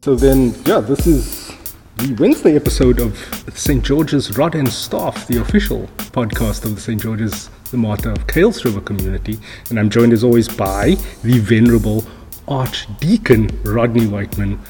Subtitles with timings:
[0.00, 1.52] So then, yeah, this is
[1.96, 3.18] the Wednesday episode of
[3.52, 3.84] St.
[3.84, 7.02] George's Rod and Staff, the official podcast of the St.
[7.02, 9.40] George's the Martyr of Kuils River community.
[9.70, 10.94] And I'm joined as always by
[11.24, 12.04] the venerable
[12.46, 14.60] Archdeacon Rodney Whiteman.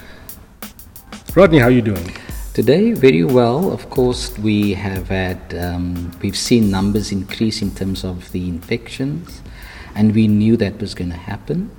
[1.36, 2.16] Rodney, how are you doing?
[2.54, 3.70] Today, very well.
[3.70, 9.42] Of course, we have had, um, we've seen numbers increase in terms of the infections,
[9.94, 11.70] and we knew that was going to happen.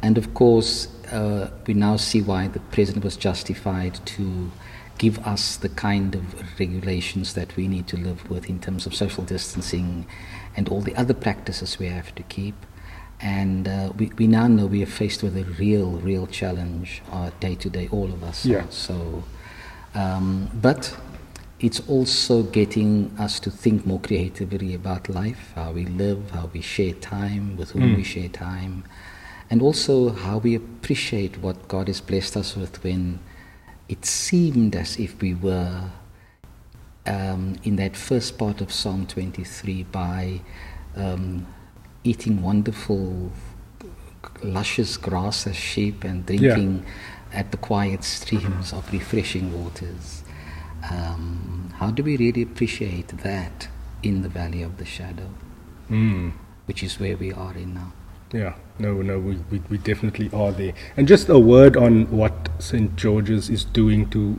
[0.00, 4.50] And of course, uh, we now see why the president was justified to
[4.98, 8.94] give us the kind of regulations that we need to live with in terms of
[8.94, 10.06] social distancing
[10.56, 12.54] and all the other practices we have to keep.
[13.20, 17.30] And uh, we, we now know we are faced with a real, real challenge uh,
[17.40, 18.44] day to day, all of us.
[18.46, 18.64] Yeah.
[18.70, 19.24] So,
[19.94, 20.96] um, but
[21.60, 26.60] it's also getting us to think more creatively about life, how we live, how we
[26.60, 27.96] share time, with whom Mm.
[27.96, 28.84] we share time,
[29.50, 33.20] and also how we appreciate what God has blessed us with when
[33.88, 35.90] it seemed as if we were
[37.06, 40.40] um, in that first part of Psalm 23 by
[40.96, 41.46] um,
[42.02, 43.30] eating wonderful,
[44.42, 46.84] luscious grass as sheep and drinking
[47.32, 50.24] at the quiet streams of refreshing waters.
[50.90, 53.68] Um, how do we really appreciate that
[54.02, 55.30] in the valley of the shadow,
[55.90, 56.32] Mm.
[56.66, 57.92] which is where we are in now?
[58.32, 60.74] Yeah, no, no, we, we, we definitely are there.
[60.96, 62.96] And just a word on what St.
[62.96, 64.38] George's is doing to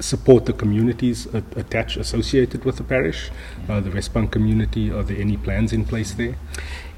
[0.00, 3.30] support the communities attached, associated with the parish,
[3.68, 4.90] uh, the Wesbank community.
[4.90, 6.36] Are there any plans in place there?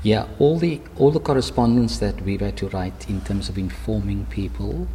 [0.02, 4.26] Yeah, all the all the correspondence that we've had to write in terms of informing
[4.26, 4.88] people,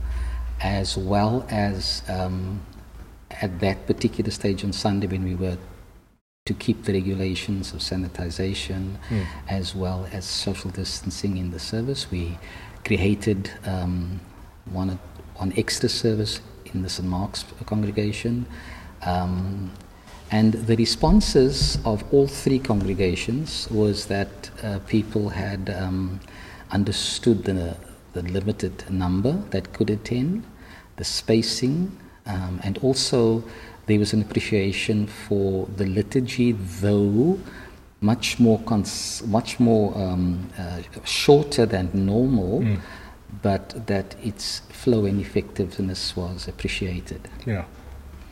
[0.61, 2.61] as well as um,
[3.29, 5.57] at that particular stage on Sunday when we were
[6.45, 9.25] to keep the regulations of sanitization Mm.
[9.49, 12.37] as well as social distancing in the service, we
[12.83, 14.19] created um,
[14.71, 14.99] one
[15.37, 16.41] one extra service
[16.71, 18.45] in the St Mark's congregation.
[19.01, 19.71] Um,
[20.29, 26.19] and the responses of all three congregations was that uh, people had um,
[26.69, 27.75] understood the,
[28.13, 30.43] the limited number that could attend,
[30.97, 31.91] the spacing,
[32.27, 33.43] um, and also
[33.87, 37.39] there was an appreciation for the liturgy, though
[38.01, 42.79] much more cons- much more um, uh, shorter than normal, Mm.
[43.41, 47.21] but that its flow and effectiveness was appreciated.
[47.45, 47.65] Yeah.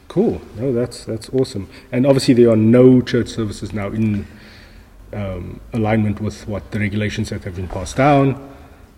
[0.07, 0.41] Cool.
[0.57, 1.67] No, that's that's awesome.
[1.91, 4.27] And obviously, there are no church services now in
[5.13, 8.35] um, alignment with what the regulations that have been passed down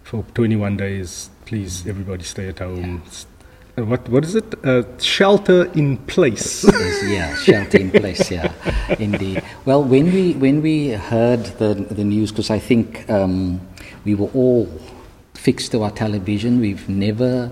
[0.03, 1.29] for 21 days.
[1.45, 3.01] Please, everybody, stay at home.
[3.05, 3.09] Uh,
[3.75, 4.55] What what is it?
[4.63, 6.63] Uh, shelter in place.
[7.05, 8.31] Yeah, shelter in place.
[8.31, 8.51] Yeah,
[8.99, 9.43] indeed.
[9.65, 13.59] Well, when we when we heard the the news, because I think um,
[14.05, 14.69] we were all
[15.33, 16.59] fixed to our television.
[16.59, 17.51] We've never,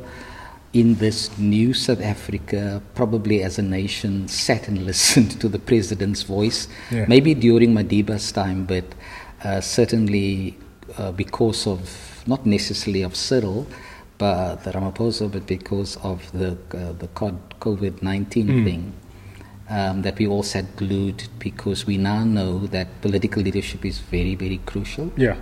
[0.71, 6.23] in this new South Africa, probably as a nation, sat and listened to the president's
[6.23, 6.67] voice.
[6.89, 7.05] Yeah.
[7.07, 8.85] Maybe during Madiba's time, but
[9.43, 10.57] uh, certainly
[10.97, 13.67] uh, because of not necessarily of Cyril,
[14.23, 16.51] but the Ramaphosa, but because of the
[16.81, 17.09] uh, the
[17.65, 18.63] COVID nineteen Mm.
[18.67, 18.83] thing.
[19.69, 24.35] Um, that we all sat glued because we now know that political leadership is very,
[24.35, 25.37] very crucial yeah.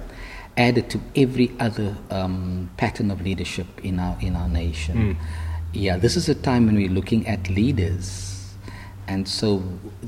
[0.56, 4.96] added to every other um, pattern of leadership in our in our nation.
[4.98, 5.16] Mm.
[5.86, 8.08] Yeah, this is a time when we're looking at leaders,
[9.12, 9.50] and so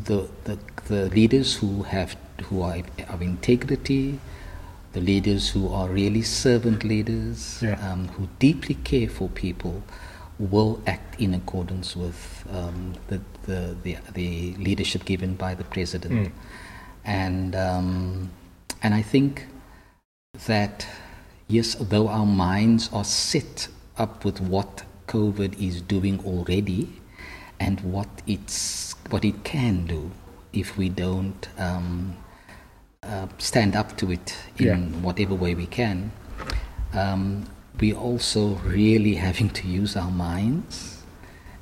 [0.09, 0.55] the the,
[0.91, 2.09] the leaders who have
[2.47, 2.77] who are
[3.13, 4.19] of integrity,
[4.93, 7.91] the leaders who are really servant leaders, Yeah.
[7.91, 9.83] um, who deeply care for people,
[10.39, 16.13] will act in accordance with um, the, the the the leadership given by the president,
[16.27, 16.31] Mm.
[17.05, 18.29] and um,
[18.81, 19.45] and I think
[20.47, 20.87] that
[21.47, 23.67] yes, though our minds are set
[23.97, 26.89] up with what COVID is doing already
[27.59, 30.11] and what it's what it can do
[30.51, 32.15] if we don't um,
[33.07, 34.77] uh, stand up to it in Yeah.
[35.01, 36.11] whatever way we can,
[36.93, 37.45] um,
[37.79, 41.03] we also really having to use our minds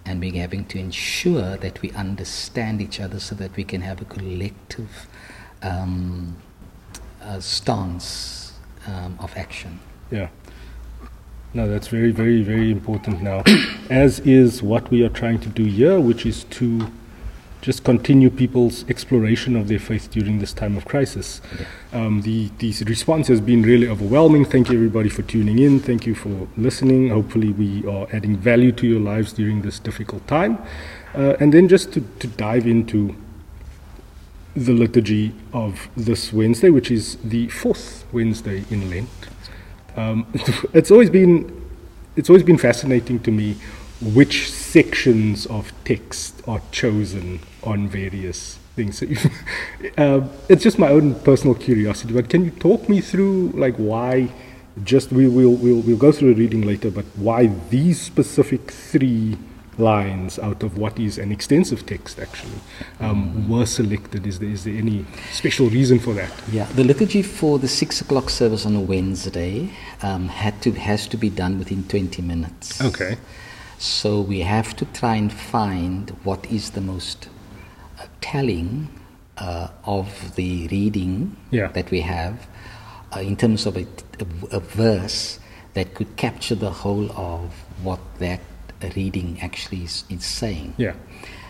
[0.06, 4.02] and we're having to ensure that we understand each other so that we can have
[4.02, 5.08] a collective
[5.62, 6.36] um,
[7.24, 8.54] uh, stance
[8.88, 9.80] um, of action.
[10.10, 10.30] Yeah.
[11.54, 13.44] No, that's very, very, very important now.
[13.90, 16.88] As is what we are trying to do here, which is to
[17.62, 21.42] just continue people's exploration of their faith during this time of crisis.
[21.94, 24.46] Um, the, the response has been really overwhelming.
[24.46, 25.80] Thank you, everybody, for tuning in.
[25.80, 27.10] Thank you for listening.
[27.10, 30.58] Hopefully, we are adding value to your lives during this difficult time.
[31.14, 33.16] Uh, and then just to, to dive into
[34.56, 39.10] the liturgy of this Wednesday, which is the fourth Wednesday in Lent.
[39.96, 40.26] Um,
[40.74, 41.60] it's always been
[42.16, 43.56] it's always been fascinating to me
[44.02, 48.98] which sections of text are chosen on various things.
[49.00, 53.52] So if, uh, it's just my own personal curiosity, but can you talk me through
[53.56, 54.30] like why?
[54.84, 59.38] Just we will we'll, we'll go through the reading later, but why these specific three
[59.78, 62.60] lines out of what is an extensive text actually
[63.00, 64.26] um, were selected?
[64.26, 66.32] Is there is there any special reason for that?
[66.52, 69.70] Yeah, the liturgy for the six o'clock service on a Wednesday
[70.02, 72.82] um, had to has to be done within twenty minutes.
[72.82, 73.18] Okay.
[73.82, 77.30] So we have to try and find what is the most
[78.00, 78.90] uh, telling
[79.40, 81.70] uh, of the reading Yeah.
[81.70, 82.46] that we have
[83.16, 83.88] uh, in terms of a,
[84.20, 85.40] a, a verse
[85.74, 87.52] that could capture the whole of
[87.82, 88.42] what that
[88.96, 90.76] reading actually is, is saying.
[90.78, 90.94] Yeah.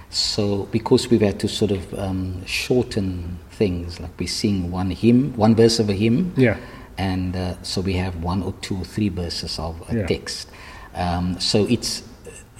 [0.10, 5.36] So, because we've had to sort of um, shorten things, like we sing one hymn,
[5.36, 6.56] one verse of a hymn, Yeah.
[6.98, 10.06] and uh, so we have one or two or three verses of a Yeah.
[10.08, 10.50] text.
[10.94, 12.04] Um, so it's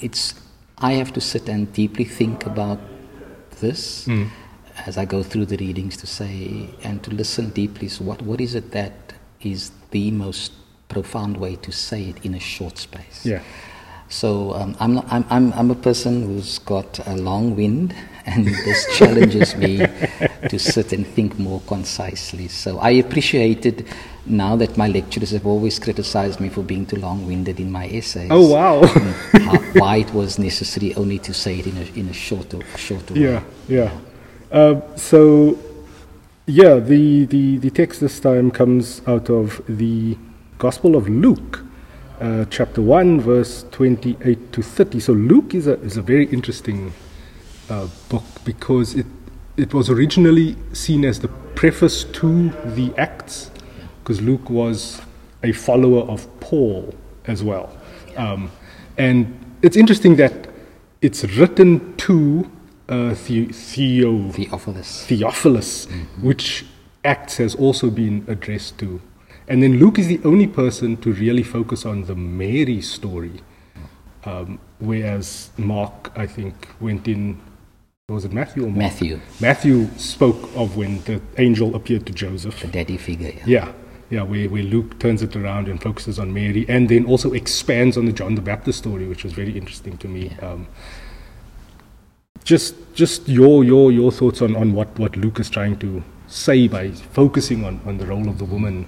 [0.02, 0.34] it's
[0.78, 2.80] I have to sit and deeply think about
[3.60, 4.30] this Mm.
[4.88, 7.88] as I go through the readings to say and to listen deeply.
[7.88, 8.94] So what what is it that
[9.42, 10.52] is the most
[10.90, 13.26] profound way to say it in a short space?
[13.26, 13.42] Yeah.
[14.10, 17.96] So um, I'm, not, I'm, I'm, I'm a person who's got a long wind,
[18.26, 19.78] and this challenges me
[20.50, 22.48] to sit and think more concisely.
[22.48, 23.88] So I appreciate it
[24.26, 28.30] now that my lecturers have always criticized me for being too long-winded in my essays.
[28.32, 28.86] Oh wow.
[28.86, 33.14] how, why it was necessary only to say it in a, in a shorter, shorter
[33.14, 33.22] way.
[33.22, 33.92] Yeah, yeah.
[34.52, 35.58] Um, so,
[36.46, 40.18] yeah, the, the, the text this time comes out of the
[40.58, 41.64] Gospel of Luke,
[42.20, 45.00] uh, chapter 1, verse 28 to 30.
[45.00, 46.94] So, Luke is a, is a very interesting
[47.72, 49.06] uh, book because it,
[49.58, 53.52] it was originally seen as the preface to the Acts,
[54.00, 55.02] because Luke was
[55.44, 56.94] a follower of Paul
[57.26, 57.76] as well.
[58.18, 58.52] Um,
[58.98, 60.50] and it's interesting that
[61.02, 62.50] it's written to
[62.90, 65.06] uh, the, Theo, Theophilus.
[65.06, 65.88] Theophilus,
[66.22, 66.66] which
[67.06, 69.02] Acts has also been addressed to.
[69.48, 73.42] And then Luke is the only person to really focus on the Mary story,
[74.26, 77.40] um, whereas Mark, I think, went in.
[78.12, 78.78] Was it Matthew or Mark?
[78.78, 82.60] Matthew, Matthew spoke of when the angel appeared to Joseph.
[82.60, 83.32] the daddy figure.
[83.46, 83.46] yeah.
[83.46, 83.72] Yeah,
[84.10, 87.96] yeah, where, where Luke turns it around and focuses on Mary, and then also expands
[87.96, 90.36] on the John the Baptist story, which was very interesting to me.
[90.42, 90.68] Um,
[92.44, 96.68] just, just your, your, your thoughts on, on what, what Luke is trying to say
[96.68, 98.88] by focusing on, on the role of the woman,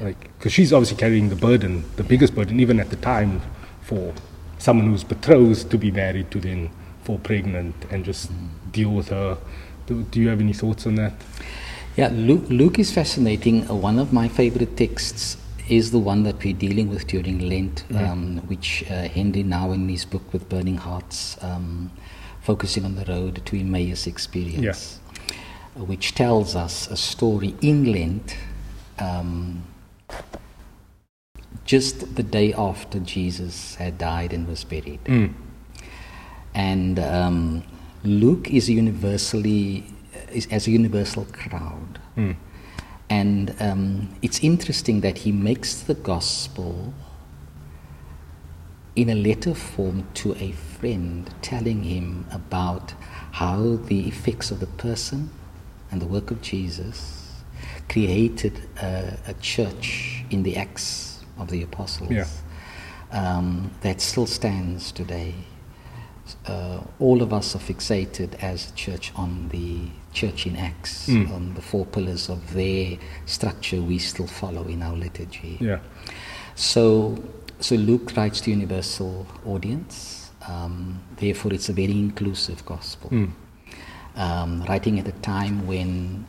[0.00, 3.40] like because she's obviously carrying the burden, the biggest burden, even at the time,
[3.82, 4.14] for
[4.58, 6.70] someone who's betrothed to be married to then
[7.02, 8.30] fall pregnant and just
[8.72, 9.38] deal with her.
[9.86, 11.12] Do, do you have any thoughts on that?
[11.96, 13.68] Yeah, Luke, Luke is fascinating.
[13.68, 15.36] Uh, one of my favorite texts
[15.68, 19.88] is the one that we're dealing with during Lent, um, which uh, Henri Nouwen in
[19.88, 21.90] his book with Burning Hearts, um,
[22.40, 24.98] focusing on the road to Emmaus experience,
[25.76, 28.36] uh, which tells us a story in Lent.
[28.98, 29.62] Um,
[31.64, 35.04] just the day after Jesus had died and was buried.
[35.04, 35.34] Mm.
[36.52, 37.62] And um,
[38.04, 39.84] Luke is universally,
[40.32, 42.00] is as a universal crowd.
[42.16, 42.36] Mm.
[43.08, 46.94] And um, it's interesting that he makes the gospel
[48.96, 52.94] in a letter form to a friend, telling him about
[53.32, 55.30] how the effects of the person
[55.90, 57.42] and the work of Jesus
[57.88, 62.26] created a, a church in the Acts of the Apostles Yeah.
[63.10, 65.34] um, that still stands today.
[66.46, 71.30] Uh, all of us are fixated as a church on the church in Acts, Mm.
[71.34, 75.56] on the four pillars of their structure we still follow in our liturgy.
[75.60, 75.78] Yeah.
[76.54, 77.22] So,
[77.60, 80.30] so Luke writes to universal audience.
[80.48, 83.10] Um, therefore, it's a very inclusive gospel.
[83.10, 83.30] Mm.
[84.16, 86.26] Um, writing at a time when,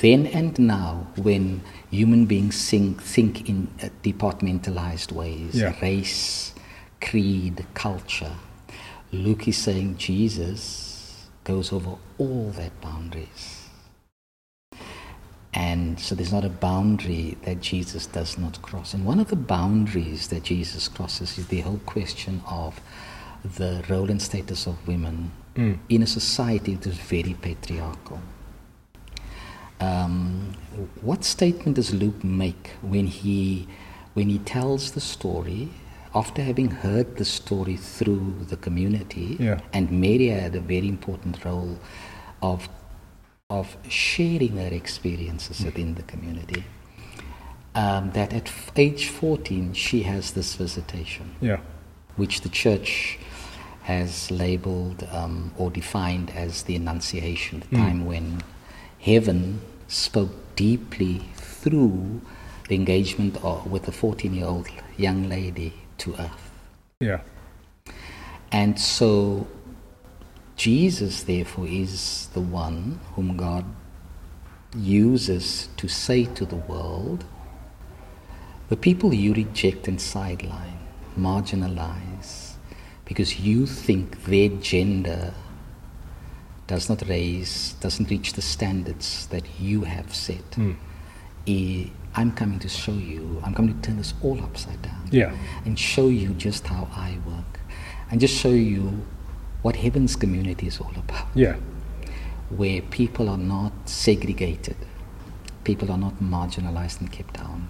[0.00, 5.74] then and now, when human beings think, think in uh, departmentalized ways, Yeah.
[5.80, 6.52] race,
[7.00, 8.32] creed, culture.
[9.12, 13.68] Luke is saying Jesus goes over all that boundaries.
[15.54, 18.92] And so there's not a boundary that Jesus does not cross.
[18.92, 22.80] And one of the boundaries that Jesus crosses is the whole question of
[23.42, 25.78] the role and status of women Mm.
[25.88, 28.20] in a society that is very patriarchal.
[29.80, 30.52] Um,
[31.00, 33.66] what statement does Luke make when he,
[34.12, 35.70] when he tells the story
[36.16, 39.36] after having heard the story through the community?
[39.38, 39.60] Yeah.
[39.72, 41.78] And Mary had a very important role
[42.42, 42.68] of,
[43.50, 46.64] of sharing her experiences within the community.
[47.74, 51.58] Um, that at f- age 14 she has this visitation Yeah.
[52.16, 53.18] which the church
[53.82, 57.84] has labeled um, or defined as the Annunciation, the Mm.
[57.84, 58.26] time when
[58.98, 62.22] heaven spoke deeply through
[62.68, 66.50] the engagement of, with a 14 year old young lady to earth.
[67.00, 67.20] Yeah.
[68.52, 69.46] And so
[70.56, 73.64] Jesus, therefore, is the one whom God
[74.74, 77.24] uses to say to the world
[78.68, 80.78] the people you reject and sideline,
[81.16, 82.54] marginalize,
[83.04, 85.34] because you think their gender
[86.66, 90.50] does not raise, doesn't reach the standards that you have set.
[90.52, 90.76] Mm.
[92.18, 95.34] I'm coming to show you, I'm coming to turn this all upside down Yeah.
[95.66, 97.60] and show you just how I work
[98.10, 99.04] and just show you
[99.62, 101.56] what heaven's community is all about, Yeah.
[102.48, 104.76] where people are not segregated,
[105.64, 107.68] people are not marginalized and kept down.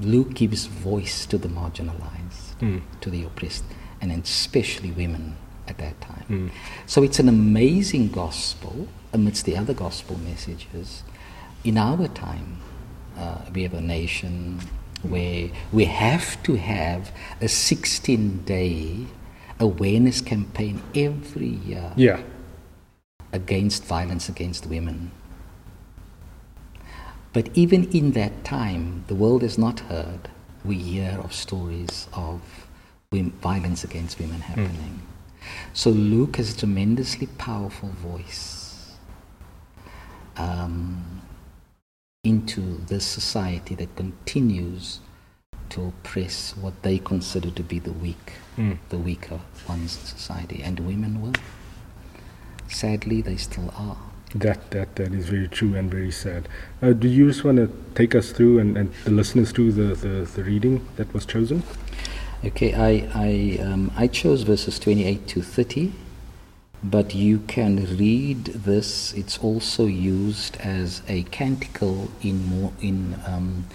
[0.00, 2.82] Luke gives voice to the marginalized, Mm.
[3.00, 3.64] to the oppressed,
[4.00, 5.36] and especially women
[5.68, 6.24] at that time.
[6.28, 6.50] Mm.
[6.86, 11.02] So it's an amazing gospel amidst the other gospel messages.
[11.64, 12.58] In our time,
[13.18, 14.60] uh, we have a nation
[15.02, 17.10] where we have to have
[17.40, 19.06] a 16 day
[19.60, 22.20] awareness campaign every year Yeah.
[23.32, 25.10] against violence against women.
[27.32, 30.28] But even in that time, the world has not heard.
[30.64, 32.40] We hear of stories of
[33.12, 35.02] violence against women happening.
[35.72, 38.92] So Luke has a tremendously powerful voice
[40.36, 41.17] um,
[42.24, 45.00] into this society that continues
[45.70, 48.78] to oppress what they consider to be the weak, Mm.
[48.88, 51.34] the weaker ones in society, and women will.
[52.68, 53.98] Sadly, they still are.
[54.34, 56.48] That that that is very true and very sad.
[56.82, 59.94] Uh, do you just want to take us through and, and the listeners through the,
[59.94, 61.62] the, the reading that was chosen?
[62.44, 65.92] Okay, I I um, I chose verses twenty-eight to thirty,
[66.82, 69.12] but you can read this.
[69.14, 73.66] It's also used as a canticle in more in um,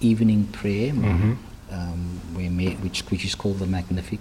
[0.00, 1.36] evening prayer, Mhm.
[1.72, 2.50] um, where
[2.82, 4.20] which which is called the Magnificat.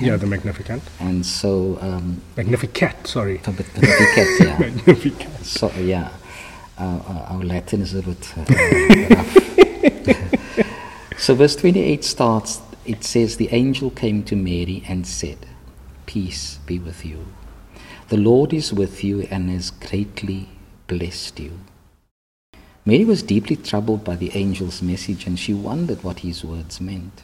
[0.00, 0.82] Yeah, the Magnificent.
[1.00, 3.40] and so um, Magnificat, sorry.
[3.46, 4.58] Magnificat, yeah.
[4.58, 5.44] Magnificat.
[5.44, 6.10] So yeah,
[6.78, 8.44] uh, uh, our Latin is a bit uh,
[9.10, 9.36] rough.
[11.18, 12.60] so verse twenty-eight starts.
[12.84, 15.38] It says, "The angel came to Mary and said,
[16.12, 17.20] Peace be with you.
[18.08, 20.48] The Lord is with you and has greatly
[20.88, 21.52] blessed you."
[22.84, 27.22] Mary was deeply troubled by the angel's message, and she wondered what his words meant.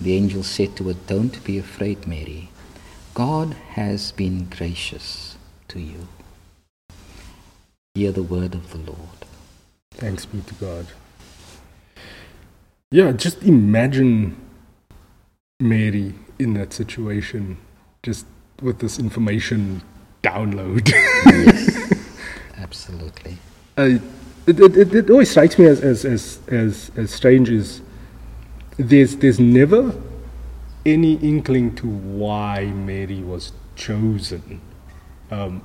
[0.00, 2.50] The angel said to her, "Don't be afraid, Mary.
[3.14, 5.36] God has been gracious
[5.68, 6.08] to you."
[7.94, 9.26] Hear the word of the Lord.
[9.92, 10.86] Thanks be to God.
[12.90, 14.36] Yeah, just imagine
[15.60, 17.58] Mary in that situation,
[18.02, 18.26] just
[18.60, 19.82] with this information
[20.22, 20.88] download.
[20.90, 21.92] Yes,
[22.58, 23.38] absolutely.
[23.76, 23.98] uh,
[24.46, 27.80] it, it, it, always strikes me as, as, as, as, as strange is
[28.76, 29.94] there's, there's never
[30.84, 34.60] any inkling to why Mary was chosen.
[35.30, 35.62] Um,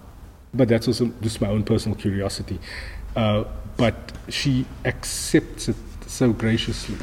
[0.54, 2.60] but that's also just my own personal curiosity.
[3.16, 3.46] Uh,
[3.78, 5.76] but she accepts it
[6.06, 6.98] so graciously.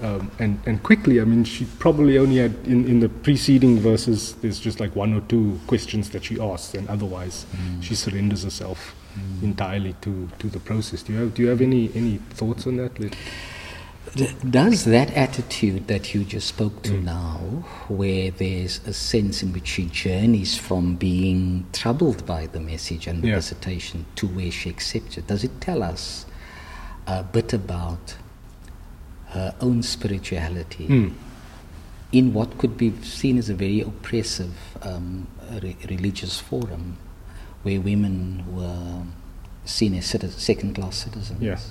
[0.00, 4.34] Um, and, and quickly, I mean, she probably only had in, in the preceding verses,
[4.34, 7.82] there's just like one or two questions that she asks, and otherwise mm.
[7.82, 9.42] she surrenders herself mm.
[9.42, 11.02] entirely to, to the process.
[11.02, 12.98] Do you have, do you have any, any thoughts on that?
[13.00, 13.16] Let-
[14.50, 17.02] Does that attitude that you just spoke to mm.
[17.04, 17.38] now,
[17.88, 23.20] where there's a sense in which she journeys from being troubled by the message and
[23.20, 23.34] the Yeah.
[23.34, 26.24] visitation to where she accepts it, does it tell us
[27.08, 28.14] uh, a bit about
[29.28, 30.86] her own spirituality?
[30.88, 31.12] Mm.
[32.10, 35.26] in what could be seen as a very oppressive um,
[35.62, 36.96] re- religious forum
[37.64, 39.02] where women were
[39.66, 41.42] seen as second class citizens.
[41.42, 41.70] Yes.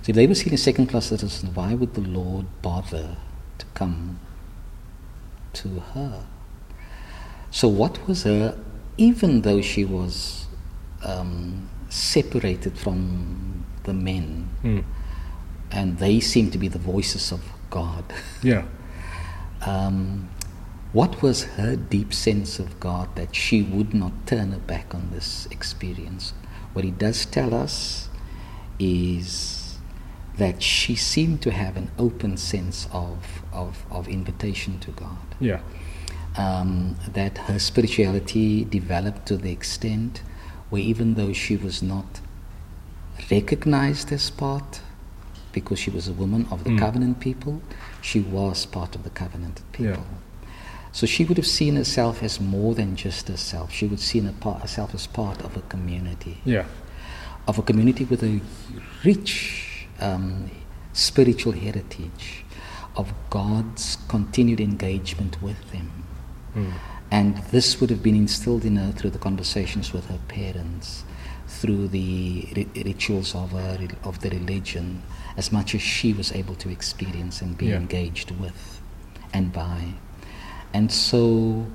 [0.00, 3.18] So if they were seen as second class citizens, why would the Lord bother
[3.58, 4.18] to come
[5.54, 6.24] to her?
[7.50, 8.56] So, what was her,
[8.96, 10.46] even though she was
[11.04, 14.84] um, separated from the men, Mm.
[15.70, 18.04] And they seem to be the voices of God?
[18.42, 18.64] Yeah.
[19.62, 20.28] um,
[20.92, 25.10] what was her deep sense of God that she would not turn her back on
[25.12, 26.32] this experience?
[26.72, 28.08] What he does tell us
[28.78, 29.78] is
[30.38, 35.18] that she seemed to have an open sense of, of, of invitation to God.
[35.40, 35.60] Yeah.
[36.36, 40.22] Um, that her spirituality developed to the extent
[40.68, 42.20] where even though she was not
[43.30, 44.80] recognized as part,
[45.58, 46.78] because she was a woman of the Mm.
[46.84, 47.54] covenant people,
[48.10, 49.78] she was part of the covenanted Yeah.
[49.78, 50.06] people.
[50.98, 53.66] So she would have seen herself as more than just herself.
[53.78, 54.20] She would see
[54.64, 56.34] herself as part of a community.
[56.44, 56.64] Yeah.
[57.50, 58.40] Of a community with a
[59.04, 59.32] rich
[60.08, 60.50] um,
[60.92, 62.44] spiritual heritage,
[62.96, 65.88] of God's continued engagement with them.
[66.54, 66.72] Mm.
[67.10, 71.04] And this would have been instilled in her through the conversations with her parents,
[71.60, 72.08] through the
[72.90, 73.78] rituals of, her,
[74.10, 75.02] of the religion,
[75.36, 77.76] as much as she was able to experience and be yeah.
[77.76, 78.80] engaged with
[79.32, 79.94] and by.
[80.72, 81.66] And so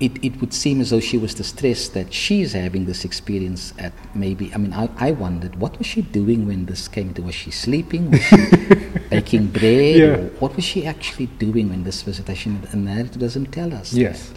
[0.00, 3.92] it, it would seem as though she was distressed that she's having this experience at
[4.14, 7.22] maybe, I mean, I, I wondered, what was she doing when this came to?
[7.22, 8.10] Was she sleeping?
[8.10, 8.36] Was she
[9.10, 9.96] baking bread?
[9.96, 10.16] Yeah.
[10.40, 12.66] What was she actually doing when this visitation?
[12.72, 13.92] And that doesn't tell us.
[13.92, 14.32] Yes.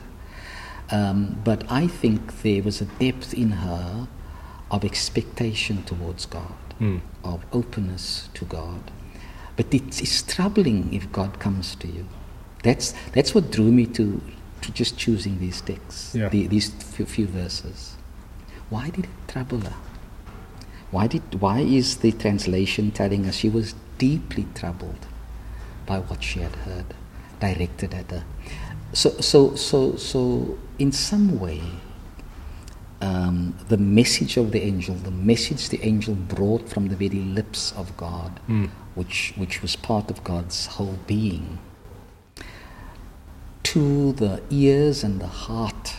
[0.89, 4.07] Um, but I think there was a depth in her
[4.69, 7.01] of expectation towards God, mm.
[7.23, 8.91] of openness to God.
[9.55, 12.05] But it's, it's troubling if God comes to you.
[12.63, 14.21] That's, that's what drew me to,
[14.61, 16.29] to just choosing these texts, yeah.
[16.29, 17.95] the, these few, few verses.
[18.69, 19.75] Why did it trouble her?
[20.91, 25.07] Why, did, why is the translation telling us she was deeply troubled
[25.85, 26.93] by what she had heard,
[27.39, 28.23] directed at her?
[28.93, 31.61] So, so, so, so in some way,
[33.01, 37.71] um, the message of the angel, the message the angel brought from the very lips
[37.73, 38.69] of God, mm.
[38.95, 41.59] which, which was part of God's whole being,
[43.63, 45.95] to the ears and the heart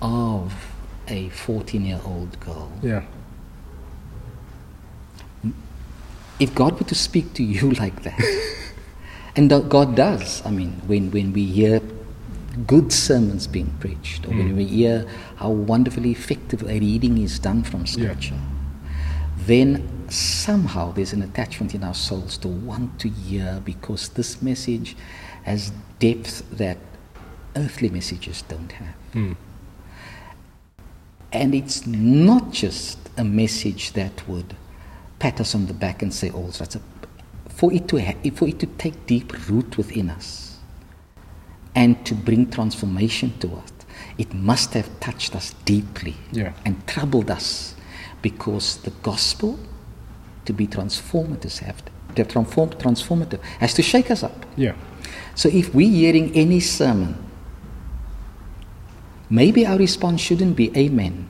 [0.00, 0.72] of
[1.08, 2.72] a 14 year old girl.
[2.82, 3.04] Yeah.
[6.38, 8.20] If God were to speak to you like that,
[9.36, 11.80] and God does, I mean, when, when we hear
[12.66, 14.38] good sermons being preached, or mm.
[14.38, 19.44] when we hear how wonderfully effective a reading is done from Scripture, yeah.
[19.46, 24.96] then somehow there's an attachment in our souls to want to hear because this message
[25.44, 26.78] has depth that
[27.56, 28.94] earthly messages don't have.
[29.12, 29.36] Mm.
[31.32, 34.56] And it's not just a message that would
[35.18, 36.80] pat us on the back and say, "Oh, that's a,"
[37.48, 40.47] for it to ha- for it to take deep root within us
[41.78, 43.72] and to bring transformation to us,
[44.18, 46.52] it must have touched us deeply yeah.
[46.64, 47.76] and troubled us,
[48.20, 49.56] because the gospel,
[50.44, 51.80] to be transformative, have
[52.16, 54.44] to, transform, transformative has to shake us up.
[54.56, 54.74] Yeah.
[55.36, 57.14] So if we're hearing any sermon,
[59.30, 61.28] maybe our response shouldn't be Amen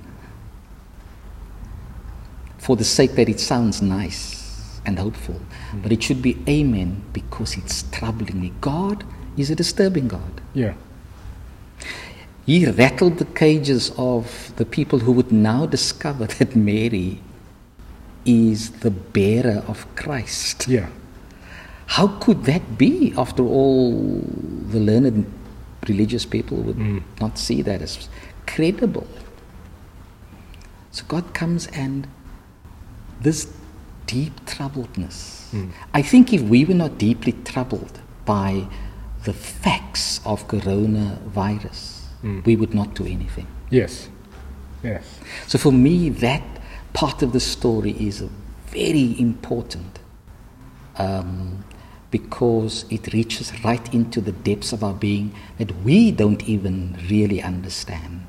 [2.57, 5.39] for the sake that it sounds nice and hopeful,
[5.73, 5.83] mm.
[5.83, 8.55] but it should be Amen because it's troubling me.
[8.63, 9.05] God
[9.39, 10.41] is a disturbing God.
[10.55, 10.75] Yeah.
[12.47, 17.21] He rattled the cages of the people who would now discover that Mary
[18.25, 20.69] is the bearer of Christ.
[20.69, 20.89] Yeah.
[21.87, 23.15] How could that be?
[23.17, 24.21] After all,
[24.71, 25.33] the learned
[25.89, 27.03] religious people would mm.
[27.21, 28.09] not see that as
[28.47, 29.07] credible.
[30.91, 32.07] So God comes and
[33.21, 33.51] this
[34.07, 35.51] deep troubledness.
[35.53, 35.71] Mm.
[35.95, 38.67] I think if we were not deeply troubled by
[39.25, 42.45] the facts of coronavirus, mm.
[42.45, 43.47] we would not do anything.
[43.71, 44.09] Yes.
[44.83, 45.21] Yes.
[45.47, 46.43] So for me, that
[46.93, 48.25] part of the story is
[48.67, 49.99] very important.
[50.97, 51.65] Um,
[52.11, 57.43] because it reaches right into the depths of our being that we don't even really
[57.43, 58.25] understand,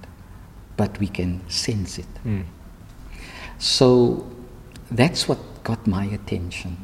[0.76, 2.24] but we can sense it.
[2.26, 2.44] Mm.
[3.58, 4.30] So
[4.92, 6.78] that's what got my attention,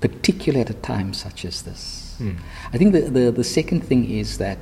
[0.00, 2.07] particularly at a time such as this.
[2.18, 2.38] Mm.
[2.72, 4.58] I think the, the, the, second thing is that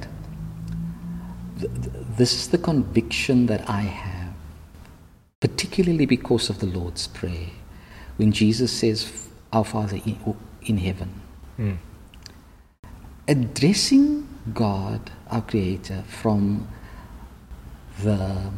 [1.59, 1.71] th-
[2.17, 4.35] this is the conviction that I have,
[5.41, 7.49] particularly because of the Lord's Prayer,
[8.19, 11.21] when Jesus says, Our Father in, in heaven.
[11.59, 11.79] Mm.
[13.27, 16.69] Addressing God, our Creator, from
[18.03, 18.51] the,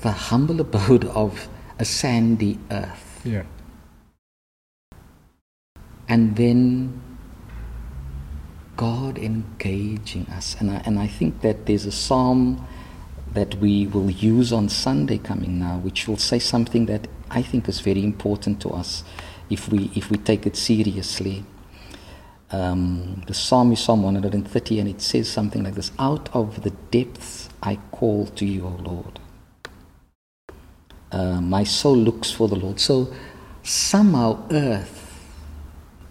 [0.00, 3.20] the humble abode of a sandy earth.
[3.24, 3.42] Yeah.
[6.08, 7.00] And then
[8.76, 10.56] God engaging us.
[10.58, 12.66] And I, and I think that there's a psalm
[13.34, 17.68] that we will use on Sunday coming now, which will say something that I think
[17.68, 19.04] is very important to us
[19.48, 21.44] if we, if we take it seriously.
[22.50, 26.70] Um, the psalm is Psalm 130, and it says something like this Out of the
[26.90, 29.18] depths I call to you, O Lord.
[31.10, 32.80] Uh, my soul looks for the Lord.
[32.80, 33.12] So
[33.62, 35.01] somehow earth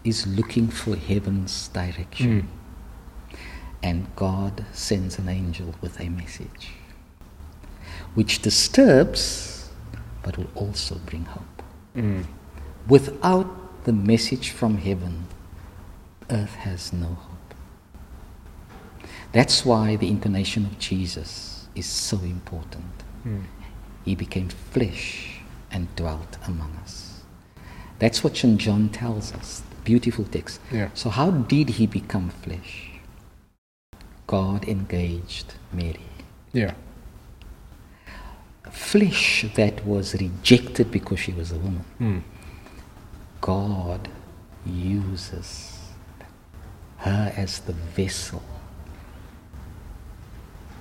[0.04, 2.44] is looking for heaven's direction.
[2.44, 3.38] Mm.
[3.84, 6.70] And God sends an angel with a message,
[8.14, 9.70] which disturbs
[10.24, 11.64] but will also bring hope.
[11.96, 12.26] Mm.
[12.88, 15.28] Without the message from heaven,
[16.30, 17.32] earth has no hope.
[19.32, 23.04] That's why the incarnation of Jesus is so important.
[23.26, 23.44] Mm.
[24.04, 25.40] He became flesh
[25.72, 27.22] and dwelt among us.
[28.00, 28.60] That's what St.
[28.60, 29.64] John tells us.
[29.84, 30.60] Beautiful text.
[30.72, 30.90] Yeah.
[30.94, 32.92] So, how did he become flesh?
[34.28, 36.00] God engaged Mary.
[36.54, 36.74] Yeah.
[38.70, 41.86] Flesh that was rejected because she was a woman.
[42.00, 42.22] Mm.
[43.42, 44.08] God
[44.66, 45.80] uses
[46.98, 48.44] her as the vessel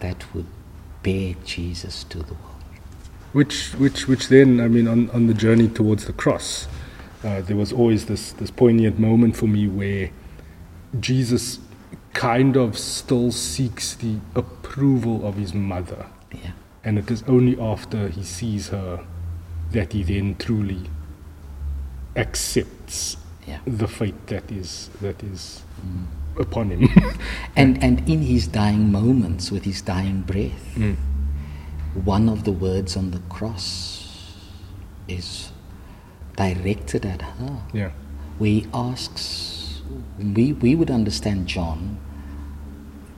[0.01, 0.47] that would
[1.03, 2.47] bear Jesus to the world.
[3.33, 6.67] Which, which, which then, I mean, on, on the journey towards the cross,
[7.25, 10.11] uh, there was always this, this poignant moment for me where
[10.99, 11.59] Jesus
[12.13, 16.07] kind of still seeks the approval of his mother.
[16.33, 16.53] Yeah.
[16.83, 19.05] And it is only after he sees her
[19.73, 20.89] that he then truly
[22.17, 23.59] accepts Yeah.
[23.67, 25.63] the fate that is, that is
[26.39, 26.89] upon him.
[27.57, 30.97] And, and in his dying moments, with his dying breath, Mm.
[32.05, 34.35] one of the words on the cross
[35.09, 35.51] is
[36.45, 37.61] directed at her.
[37.73, 37.91] yeah.
[38.39, 39.83] where he asks,
[40.19, 41.99] we, we would understand John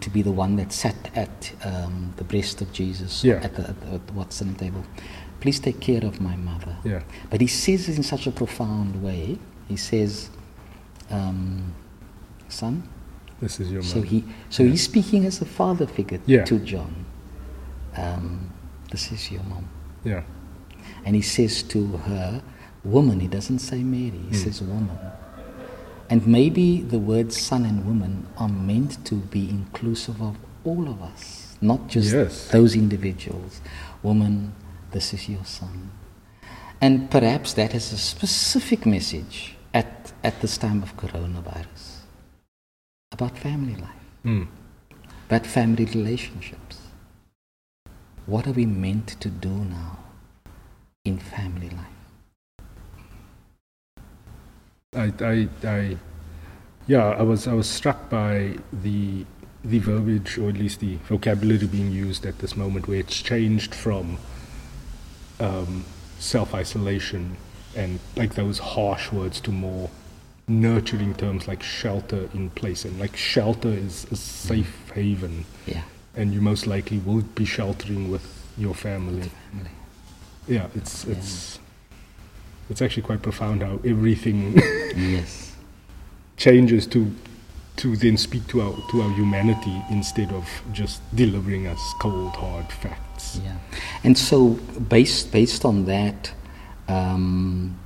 [0.01, 3.35] to be the one that sat at um, the breast of Jesus Yeah.
[3.47, 4.85] at the, at the, at the Watson table.
[5.41, 6.77] Please take care of my mother.
[6.85, 7.03] Yeah.
[7.31, 9.39] But he says it in such a profound way.
[9.69, 10.31] He says,
[11.11, 11.73] um,
[12.49, 12.83] son.
[13.41, 14.07] This is your So mother.
[14.09, 16.45] he, so he's speaking as a father figure Yeah.
[16.45, 17.05] to John.
[17.97, 18.51] Um,
[18.91, 19.69] this is your mom.
[20.05, 20.23] Yeah.
[21.05, 22.43] And he says to her,
[22.85, 24.45] woman, he doesn't say Mary, he Mm.
[24.45, 24.99] says woman.
[26.11, 31.01] And maybe the words son and woman are meant to be inclusive of all of
[31.03, 32.49] us, not just Yes.
[32.51, 33.61] those individuals.
[34.03, 34.53] Woman,
[34.91, 35.91] this is your son.
[36.81, 42.01] And perhaps that is a specific message at, at this time of coronavirus
[43.13, 44.49] about family life, Mm.
[45.29, 46.79] about family relationships.
[48.27, 49.99] What are we meant to do now
[51.05, 51.92] in family life?
[54.95, 55.97] I, I, I,
[56.87, 59.25] yeah, I was, I was struck by the,
[59.65, 63.75] the verbiage, or at least the vocabulary being used at this moment, where it's changed
[63.75, 64.19] from
[65.41, 65.85] um,
[66.19, 67.37] self-isolation
[67.75, 69.89] and like those harsh words to more
[70.47, 76.35] nurturing terms like shelter in place, and like shelter is a safe haven, Yeah, and
[76.35, 79.31] you most likely will be sheltering with your family.
[79.53, 79.71] family.
[80.47, 81.59] Yeah, it's it's
[82.71, 84.55] it's actually quite profound how everything
[84.97, 85.55] Yes.
[86.37, 87.11] changes to
[87.77, 92.71] to then speak to our to our humanity instead of just delivering us cold hard
[92.71, 93.41] facts.
[93.43, 93.57] Yeah.
[94.05, 94.51] And so,
[94.89, 96.33] based based on that,
[96.89, 97.79] um,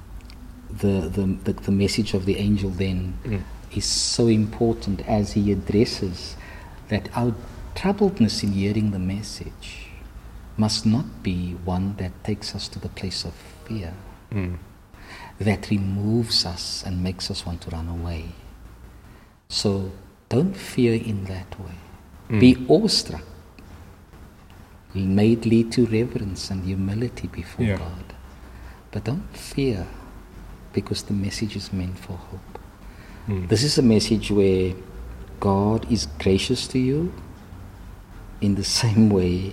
[0.69, 3.43] the, the the the message of the angel then Mm.
[3.73, 6.37] is so important as he addresses
[6.89, 7.33] that our
[7.75, 9.89] troubledness in hearing the message
[10.57, 13.35] must not be one that takes us to the place of
[13.67, 13.93] fear,
[14.33, 14.59] Mm.
[15.39, 18.25] that removes us and makes us want to run away.
[19.49, 19.93] So
[20.29, 21.75] don't fear in that way.
[22.31, 22.41] Mm.
[22.41, 23.23] Be awestruck.
[24.95, 27.77] It may lead to reverence and humility before Yeah.
[27.77, 28.15] God.
[28.91, 29.87] But don't fear
[30.73, 32.59] because the message is meant for hope.
[33.29, 33.49] Mm.
[33.49, 34.75] This is a message where
[35.39, 37.13] God is gracious to you
[38.41, 39.53] in the same way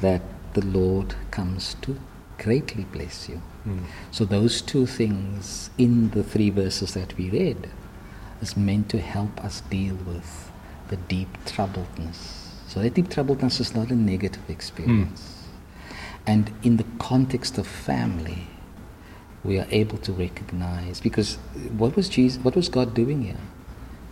[0.00, 0.22] that
[0.54, 1.96] the Lord comes to
[2.38, 3.42] greatly bless you.
[3.66, 3.84] Mm.
[4.10, 7.70] So those two things in the three verses that we read
[8.42, 10.50] is meant to help us deal with
[10.88, 12.48] the deep troubledness.
[12.68, 15.44] So that deep troubledness is not a negative experience.
[16.26, 18.46] And in the context of family,
[19.44, 21.36] we are able to recognize because
[21.76, 23.36] what was Jesus what was God doing here?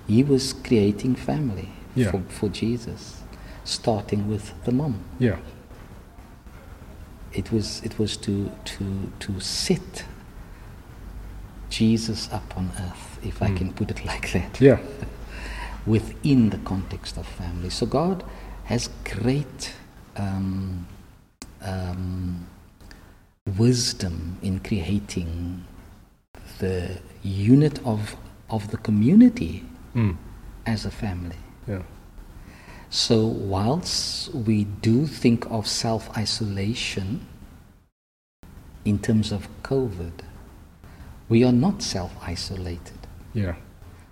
[0.07, 2.11] He was creating family Yeah.
[2.11, 3.23] for, for Jesus,
[3.65, 5.38] starting with the mom Yeah.
[7.35, 8.85] It was it was to to
[9.21, 10.05] to set
[11.71, 13.57] Jesus up on earth, if I Mm.
[13.57, 14.79] can put it like that, Yeah.
[15.87, 17.71] within the context of family.
[17.71, 18.23] So God
[18.64, 19.73] has great
[20.16, 20.87] um,
[21.62, 22.47] um,
[23.59, 25.64] wisdom in creating
[26.59, 28.16] the unit of
[28.51, 29.64] of the community
[29.95, 30.16] Mm.
[30.66, 31.37] as a family.
[31.66, 31.83] Yeah.
[32.93, 37.27] So, whilst we do think of self isolation
[38.85, 40.13] in terms of COVID,
[41.31, 42.99] we are not self isolated.
[43.33, 43.55] Yeah.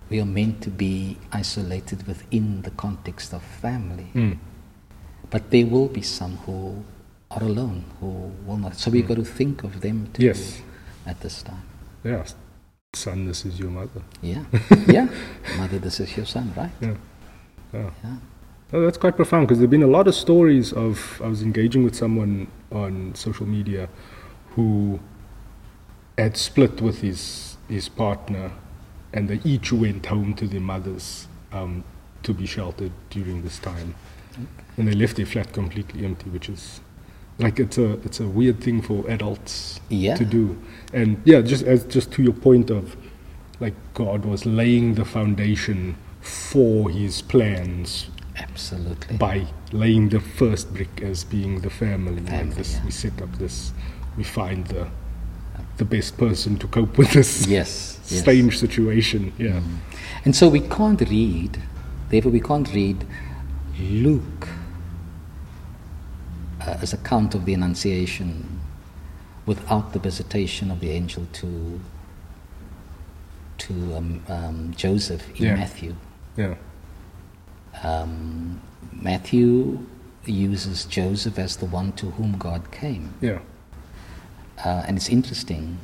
[0.09, 4.09] We are meant to be isolated within the context of family.
[4.15, 4.39] Mm.
[5.29, 6.83] But there will be some who
[7.29, 8.77] are alone, who will not.
[8.77, 10.59] So, we've got to think of them too Yes.
[11.05, 11.61] at this time.
[12.03, 12.25] Yeah.
[12.95, 14.01] Son, this is your mother.
[14.23, 14.43] Yeah.
[14.87, 15.07] yeah.
[15.55, 16.71] Mother, this is your son, right?
[16.81, 16.95] Yeah.
[17.71, 17.89] Yeah.
[18.03, 18.15] Yeah.
[18.73, 21.21] Oh, that's quite profound because there have been a lot of stories of.
[21.23, 23.89] I was engaging with someone on social media
[24.55, 24.99] who
[26.17, 28.51] had split with his, his partner
[29.13, 31.83] and they each went home to their mothers um,
[32.23, 33.95] to be sheltered during this time.
[34.77, 36.79] And they left their flat completely empty, which is
[37.39, 40.15] like it's a it's a weird thing for adults Yeah.
[40.15, 40.61] to do.
[40.93, 42.95] And yeah, just as just to your point of
[43.59, 48.07] like God was laying the foundation for his plans
[48.41, 49.17] Absolutely.
[49.17, 52.21] by laying the first brick as being the family.
[52.21, 52.85] Family, and this, yeah.
[52.85, 53.71] we set up this,
[54.17, 54.87] we find the
[55.77, 57.99] the best person to cope with this Yes.
[58.09, 58.21] yes.
[58.21, 59.33] strange situation.
[59.37, 59.61] Yeah.
[60.25, 61.59] And so we can't read,
[62.09, 63.05] therefore, we can't read
[63.79, 64.47] Luke
[66.61, 68.59] uh, as account of the Annunciation
[69.45, 71.79] without the visitation of the angel to
[73.57, 75.55] to um, um, Joseph in Yeah.
[75.55, 75.95] Matthew.
[76.37, 76.55] Yeah.
[77.83, 78.61] Um,
[78.93, 79.85] Matthew
[80.25, 83.13] uses Joseph as the one to whom God came.
[83.21, 83.39] Yeah.
[84.63, 85.77] Uh, and it's interesting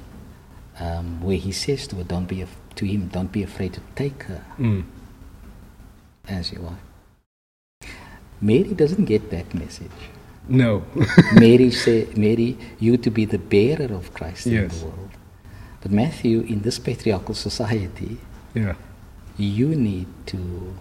[0.79, 3.81] um, where he says to her, "Don't be af- to him, don't be afraid to
[3.95, 4.83] take her Mm.
[6.27, 6.83] as your wife."
[8.39, 9.99] Mary doesn't get that message.
[10.47, 10.83] No.
[11.33, 15.09] Mary say, "Mary, you to be the bearer of Christ in the world."
[15.81, 18.17] But Matthew, in this patriarchal society,
[18.53, 18.75] yeah.
[19.37, 20.73] you need to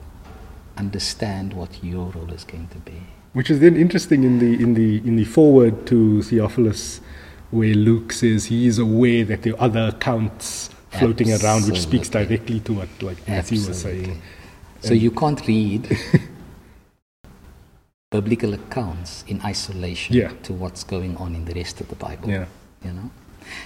[0.76, 3.02] understand what your role is going to be.
[3.32, 7.00] Which is then interesting in the in the in the foreword to Theophilus,
[7.50, 12.08] where Luke says he is aware that there are other accounts floating around, which speaks
[12.08, 14.00] directly to what like Matthew was saying.
[14.00, 14.22] Absolutely.
[14.80, 15.98] So you can't read
[18.10, 20.32] biblical accounts in isolation Yeah.
[20.44, 22.28] to what's going on in the rest of the Bible.
[22.30, 22.46] Yeah.
[22.84, 23.10] You know?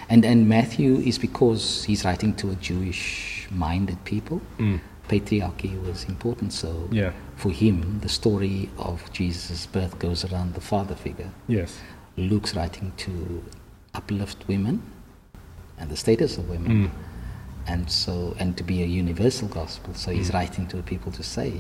[0.09, 4.41] And and Matthew is because he's writing to a Jewish minded people.
[4.59, 4.81] Mm.
[5.13, 6.53] Patriarchy was important.
[6.53, 6.71] So
[7.01, 7.13] Yeah.
[7.43, 11.31] for him the story of Jesus' birth goes around the father figure.
[11.49, 11.71] Yes.
[12.17, 13.13] Luke's writing to
[13.95, 14.77] uplift women
[15.79, 16.73] and the status of women.
[16.73, 16.91] Mm.
[17.73, 19.95] And so, and to be a universal gospel.
[19.95, 20.17] So Mm.
[20.17, 21.51] he's writing to the people to say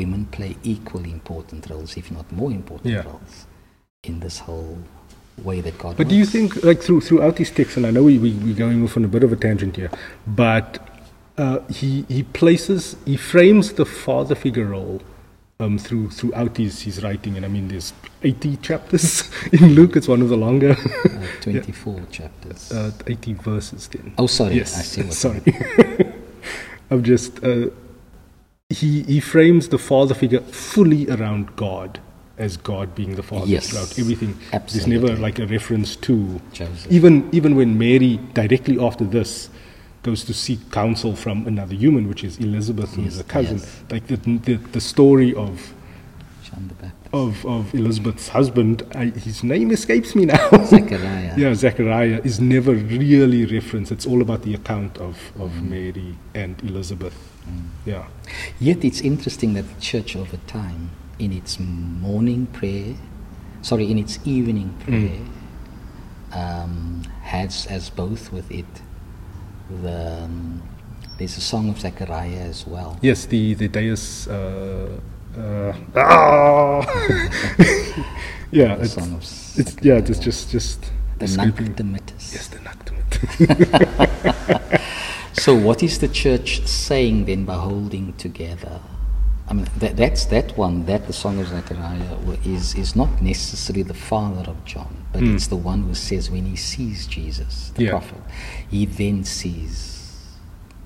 [0.00, 3.02] women play equally important roles, if not more important Yeah.
[3.12, 3.34] roles,
[4.04, 4.78] in this whole
[5.48, 8.02] way that God But do you think, like through throughout these texts, and I know
[8.10, 9.90] we, we we're going off on a bit of a tangent here,
[10.26, 10.78] but
[11.42, 15.00] uh, he he places he frames the father figure role
[15.60, 19.06] um, through throughout his his writing, and I mean there's 80 chapters
[19.52, 19.96] in Luke.
[19.98, 20.72] It's one of the longer,
[21.04, 22.70] Uh, 24 chapters.
[22.72, 23.88] uh, 80 verses.
[23.88, 24.12] Then.
[24.18, 24.54] oh, sorry.
[24.56, 25.42] yes, I see what sorry.
[26.90, 27.66] I'm just uh,
[28.68, 32.00] he he frames the father figure fully around God.
[32.38, 36.90] As God being the father Yes, throughout everything, there's never like a reference to Joseph.
[36.90, 39.48] even even when Mary directly after this
[40.02, 43.82] goes to seek counsel from another human, which is Elizabeth, who is a cousin, yes.
[43.90, 45.72] like the, the the story of
[46.42, 47.14] John the Baptist.
[47.14, 50.48] of, of Elizabeth's husband, I, his name escapes me now.
[50.64, 51.34] Zechariah.
[51.36, 53.92] yeah, Zechariah is never really referenced.
[53.92, 55.68] It's all about the account of, of Mm.
[55.70, 57.16] Mary and Elizabeth.
[57.84, 58.06] Yeah,
[58.60, 62.94] Yet it's interesting that the church over time, in its morning prayer,
[63.62, 65.20] sorry, in its evening prayer,
[66.32, 68.64] um, has as both with it
[69.82, 70.62] the um,
[71.18, 72.98] there's a song of Zechariah as well.
[73.02, 74.26] yes, the the Deus.
[74.28, 75.00] Uh,
[75.38, 76.80] uh, ah!
[78.50, 82.32] yeah, The it's, song of it's yeah, it's just just the Dimittis.
[82.34, 84.80] Yes, the Nunc Dimittis.
[85.34, 88.80] So what is the church saying then by holding together?
[89.48, 93.82] I mean, that, that's that one, that the Song of Zechariah is, is not necessarily
[93.82, 97.84] the father of John, but it's the one who says when he sees Jesus, the
[97.84, 97.90] Yeah.
[97.90, 98.18] prophet,
[98.70, 99.90] he then sees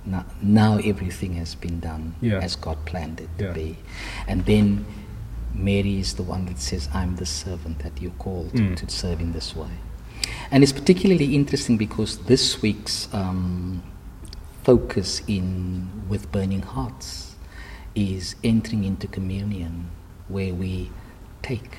[0.05, 2.39] now, now everything has been done Yeah.
[2.39, 3.49] as God planned it Yeah.
[3.49, 3.77] to be.
[4.29, 4.85] And then
[5.53, 8.77] Mary is the one that says, I'm the servant that you called Mm.
[8.77, 9.71] to serve in this way.
[10.51, 13.83] And it's particularly interesting because this week's um,
[14.63, 17.35] focus in with burning hearts
[17.97, 19.87] is entering into communion
[20.29, 20.91] where we
[21.43, 21.79] take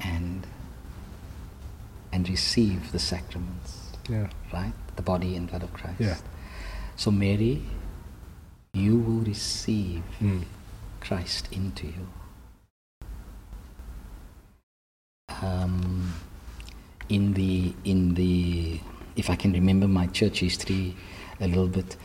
[0.00, 0.46] and
[2.12, 6.16] and receive the sacraments yeah, right the body and blood of christ Yeah.
[6.96, 7.62] so mary
[8.72, 10.44] you will receive Mm.
[11.00, 12.06] christ into you
[15.42, 16.12] um,
[17.08, 18.80] in the in the
[19.16, 20.96] if I can remember my church history
[21.40, 21.96] a little bit,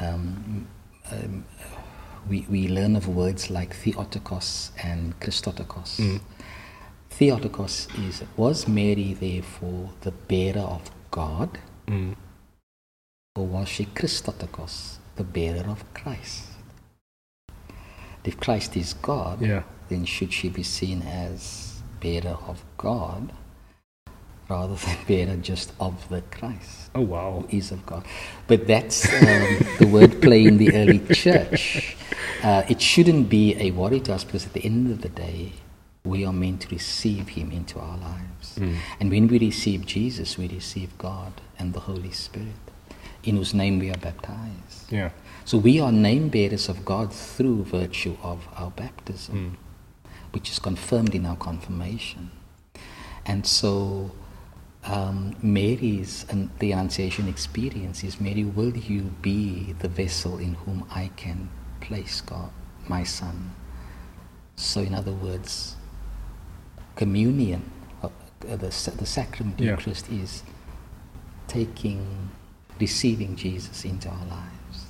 [0.00, 0.66] um,
[1.10, 1.44] um,
[2.28, 5.98] we we learn of words like theotokos and Christotokos.
[5.98, 6.20] Mm.
[7.18, 12.14] Theotokos is was Mary therefore the bearer of God, Mm.
[13.36, 16.44] or was she Christotokos, the bearer of Christ?
[18.24, 23.32] If Christ is God, yeah, then should she be seen as bearer of God
[24.48, 26.90] rather than bearer just of the Christ?
[26.94, 27.44] Oh, wow.
[27.50, 28.04] Who is of God.
[28.46, 31.96] But that's um, the wordplay in the early church.
[32.42, 35.52] Uh, it shouldn't be a worry to us because at the end of the day,
[36.04, 38.58] we are meant to receive Him into our lives.
[38.58, 38.76] Mm.
[39.00, 42.48] And when we receive Jesus, we receive God and the Holy Spirit,
[43.22, 44.90] in whose name we are baptized.
[44.90, 45.10] Yeah.
[45.44, 49.58] So we are name bearers of God through virtue of our baptism,
[50.32, 52.30] which is confirmed in our confirmation.
[53.24, 54.12] And so
[54.84, 60.86] um, Mary's and the Annunciation experience is Mary, will you be the vessel in whom
[60.90, 61.48] I can
[61.80, 62.50] place God,
[62.88, 63.54] my Son?
[64.56, 65.76] So, in other words,
[66.96, 67.62] communion,
[68.02, 68.08] uh,
[68.40, 68.56] the,
[68.96, 69.72] the sacrament of Yeah.
[69.72, 70.42] Eucharist is
[71.48, 72.30] taking,
[72.80, 74.86] receiving Jesus into our lives.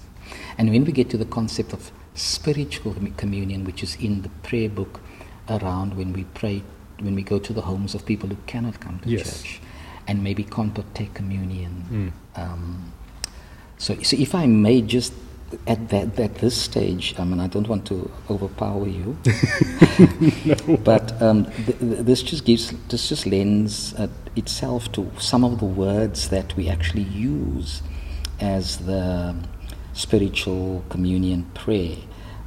[0.59, 4.69] And when we get to the concept of spiritual communion, which is in the prayer
[4.69, 5.01] book
[5.49, 6.63] around when we pray,
[7.01, 9.43] when we go to the homes of people who cannot come to Yes.
[9.43, 9.61] church
[10.07, 12.13] and maybe can't partake communion.
[12.37, 12.43] Mm.
[12.43, 12.93] Um,
[13.79, 15.13] so, so if I may just
[15.67, 19.17] at that at this stage, I mean, I don't want to overpower you,
[20.85, 25.59] but um, th- th- this just gives this just lends uh, itself to some of
[25.59, 27.83] the words that we actually use
[28.41, 29.35] as the
[29.93, 31.97] spiritual communion prayer.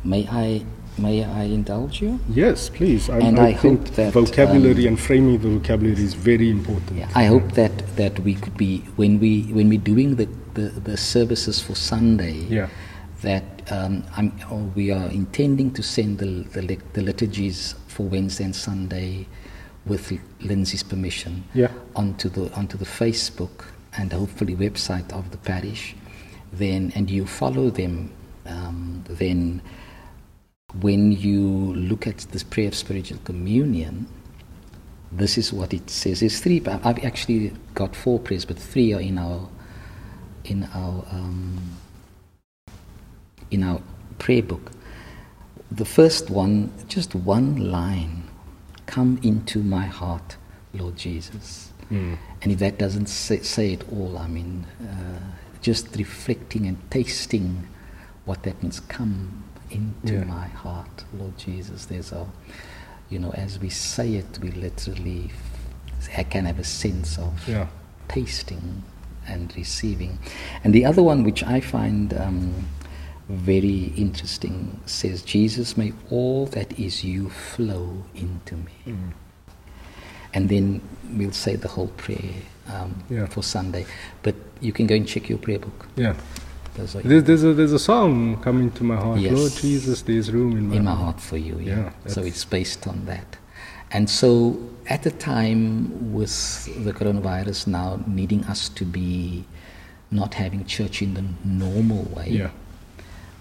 [0.03, 0.65] May I
[0.97, 2.19] may I indulge you?
[2.29, 3.09] Yes, please.
[3.09, 6.49] I, And I, I think hope that, vocabulary um, and framing the vocabulary is very
[6.49, 6.97] important.
[6.99, 10.69] Yeah, I hope that, that we could be when we when we're doing the, the,
[10.69, 12.33] the services for Sunday.
[12.49, 12.69] Yeah.
[13.21, 18.43] That um, I'm, or we are intending to send the, the the liturgies for Wednesday
[18.43, 19.28] and Sunday,
[19.86, 21.71] with Lindsay's permission, Yeah.
[21.95, 23.65] onto the onto the Facebook
[23.97, 25.95] and hopefully website of the parish.
[26.51, 28.12] Then and you follow them.
[28.45, 29.62] Um, then
[30.82, 34.08] when you look at this prayer of spiritual communion,
[35.12, 36.19] this is what it says.
[36.19, 36.62] There's three.
[36.67, 39.47] I've actually got four prayers, but three are in our
[40.43, 41.58] in our um,
[43.51, 43.81] in our
[44.19, 44.71] prayer book.
[45.71, 48.23] The first one, just one line:
[48.86, 50.38] "Come into my heart,
[50.73, 52.17] Lord Jesus." Mm.
[52.41, 55.19] And if that doesn't say, say it all, I mean, uh,
[55.62, 57.67] just reflecting and tasting
[58.25, 58.79] what that means.
[58.79, 60.23] Come into Yeah.
[60.23, 61.86] my heart, Lord Jesus.
[61.86, 62.25] There's a,
[63.10, 65.31] you know, as we say it, we literally,
[66.17, 67.67] I can have a sense of Yeah.
[68.08, 68.84] tasting
[69.27, 70.17] and receiving.
[70.63, 72.65] And the other one, which I find um,
[73.29, 78.71] very interesting, says, Jesus, may all that is you flow into me.
[78.88, 79.13] Mm.
[80.33, 80.81] And then
[81.13, 82.33] we'll say the whole prayer
[82.71, 83.25] um, Yeah.
[83.27, 83.85] for Sunday.
[84.21, 85.88] But you can go and check your prayer book.
[85.95, 86.15] Yeah.
[86.75, 89.19] There's, there's, a, there's a song coming to my heart.
[89.19, 89.33] Yes.
[89.33, 91.57] Lord Jesus, there's room in my, in my heart for you.
[91.59, 91.91] Yeah.
[92.05, 93.38] Yeah, so it's based on that.
[93.91, 99.45] And so at the time with the coronavirus now needing us to be
[100.11, 102.49] not having church in the normal way, Yeah.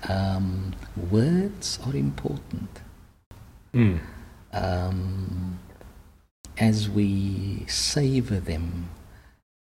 [0.09, 0.73] Um,
[1.11, 2.81] words are important.
[3.75, 3.99] Mm.
[4.53, 5.59] um,
[6.57, 8.89] as we savor them,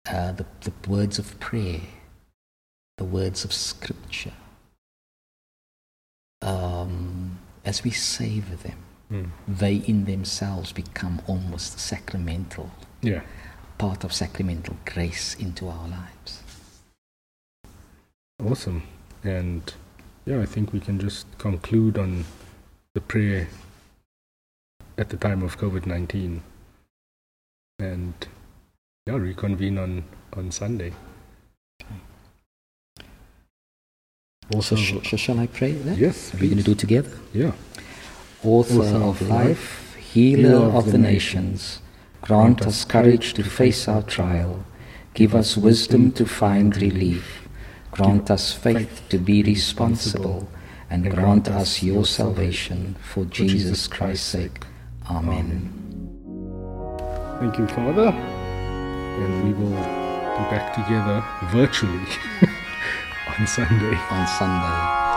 [0.08, 1.82] uh, the, the words of prayer,
[2.98, 4.32] the words of scripture,
[6.42, 8.78] um, as we savor them,
[9.12, 9.30] Mm.
[9.48, 12.70] they in themselves become almost sacramental,
[13.02, 13.22] Yeah.
[13.76, 16.42] part of sacramental grace into our lives.
[18.40, 18.84] Awesome.
[19.24, 19.74] And
[20.26, 22.24] yeah, I think we can just conclude on
[22.94, 23.48] the prayer
[24.98, 26.42] at the time of COVID 19
[27.78, 28.14] and
[29.06, 30.04] yeah, reconvene on,
[30.36, 30.92] on Sunday.
[34.54, 35.96] Also, So, sh- sh- shall I pray that?
[35.96, 37.10] yes, Are we going to do it together?
[37.32, 37.52] Yeah.
[38.42, 41.80] Author, Author of of life, healer of the nations,
[42.20, 44.64] grant us courage to face our trial.
[45.14, 47.39] Give us wisdom to find relief.
[47.92, 50.48] Grant us faith to be responsible.
[50.88, 54.64] And grant us your salvation for Jesus Christ's sake.
[55.08, 55.70] Amen.
[57.38, 58.08] Thank you, Father.
[58.08, 62.06] And we will be back together virtually
[63.38, 63.96] on Sunday.
[64.10, 65.09] On Sunday.